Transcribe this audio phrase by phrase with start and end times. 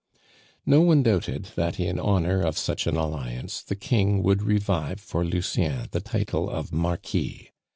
[0.65, 5.23] No one doubted that in honor of such an alliance the King would revive for
[5.23, 7.51] Lucien the title of Marquis.